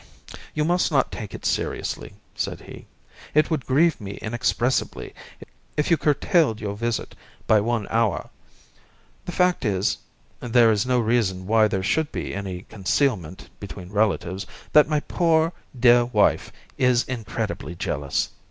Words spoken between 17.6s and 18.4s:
jealous.